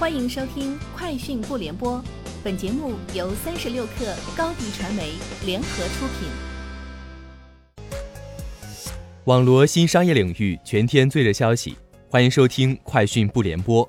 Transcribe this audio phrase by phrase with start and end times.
[0.00, 1.98] 欢迎收听《快讯不联播》，
[2.42, 5.12] 本节目由三十六克高低传媒
[5.44, 6.26] 联合出品。
[9.24, 11.76] 网罗新商业领域全天最热消息，
[12.08, 13.86] 欢迎收听《快讯不联播》。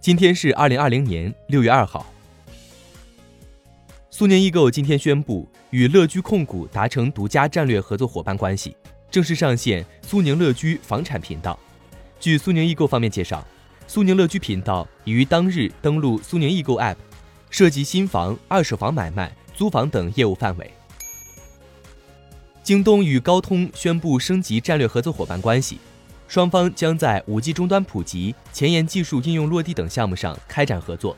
[0.00, 2.06] 今天是二零二零年六月二号。
[4.12, 8.76] 苏宁易购今天宣布与乐居控股达成独家战略合作伙伴关系，
[9.10, 11.58] 正式上线苏宁乐居房产频道。
[12.20, 13.44] 据苏宁易购方面介绍。
[13.90, 16.96] 苏宁乐居频道已于当日登陆苏宁易购 App，
[17.48, 20.70] 涉及新房、二手房买卖、租房等业务范围。
[22.62, 25.78] 京东与高通宣布升级战略合作伙伴关系，
[26.28, 31.16] 双方将在 5G 终端普及、前沿技术应用落地等项目上开展合作。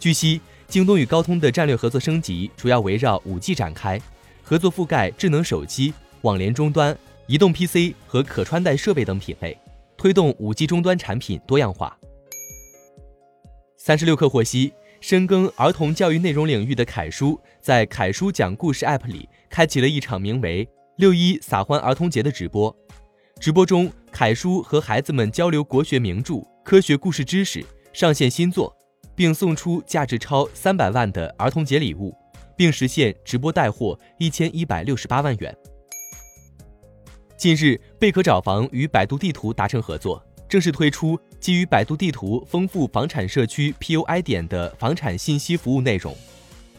[0.00, 4.00] 据悉，京东与高通的战略合作升级主要围绕 5G 展开，
[4.42, 9.56] 合作覆盖智能手机、网联终端、移动 PC 和可穿戴设备等品类。
[10.06, 11.98] 推动五 G 终端产品多样化。
[13.76, 22.72] 三十六氪获悉，深耕儿童教育内容领域的凯叔，在凯叔讲故事 App 里开启了一场名为“六一撒欢儿童节”的直播。
[23.40, 28.72] 直播中，凯叔和孩子们交流国学名著、科学故事知识，上线新作，
[29.16, 32.14] 并送出价值超三百万的儿童节礼物，
[32.56, 35.52] 并实现直播带货一千一百六十八万元。
[37.46, 46.12] 近日，贝壳找房与百度地图达成合作，正式推出基于百度地图丰富房产社区 PUI 点的房产信息服务内容。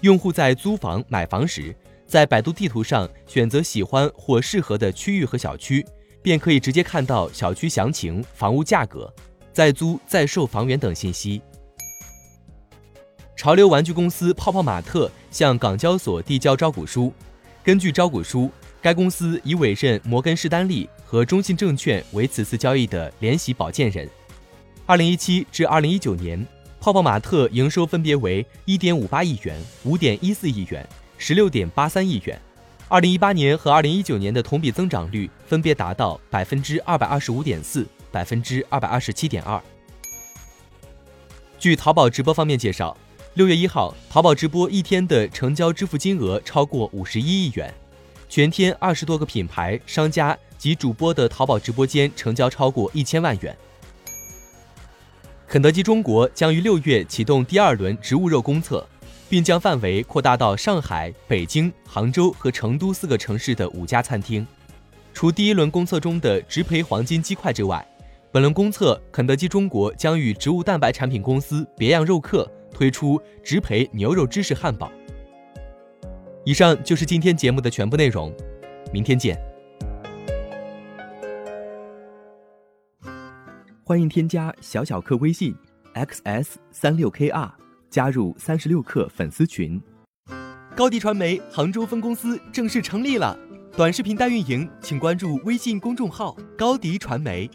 [0.02, 1.74] 用户在租房、买房时，
[2.06, 5.88] 在百度地图上选择喜欢或适合的区域和小区，
[6.22, 9.10] 便可以直接看到小区详情、房屋价格、
[9.54, 11.42] 在租在售房源等信息。
[13.38, 17.14] 潮流玩具公司泡泡玛特向港交所递交招股书，
[17.64, 18.52] 根据招股书。
[18.82, 24.08] 该公司已委任摩根士丹利和中信证券为此次交易的联席保荐人。
[24.86, 26.46] 二零一七至二零一九年，
[26.80, 32.40] 泡泡玛特营收分别为一点五八亿元、五点一四亿元、十六点八三亿元。
[32.88, 39.62] 二零一八年和二零一九年的同比增长率分别达到百分之二百二十五点四、百分之二百二十七点二。
[41.60, 42.96] 据淘宝直播方面介绍，
[43.34, 47.74] 六月一号，淘宝直播一天的成交支付金额超过五十一亿元。
[48.30, 53.56] 全天二十多个品牌、商家及主播的淘宝直播间成交超过一千万元。
[55.48, 58.86] 肯德基中国将于六月启动第二轮植物肉公测，
[59.30, 64.46] 并将范围扩大到上海、北京、杭州和成都四个城市的五家餐厅。
[65.14, 67.86] 除第一轮公测中的植培黄金鸡块之外，
[68.30, 74.92] 本轮公测肯德基中国将与植物蛋白产品公司别样肉客推出植培牛肉芝士汉堡。
[76.48, 78.34] 以上就是今天节目的全部内容，
[78.94, 79.38] 明天见。
[83.84, 85.54] 欢迎添加小小客微信
[85.94, 87.52] xs 三六 kr
[87.90, 89.78] 加入三十六氪粉丝群。
[90.74, 93.38] 高迪传媒杭州分公司正式成立了，
[93.76, 97.50] 短视频代运营，请关注微信公众号高迪传媒。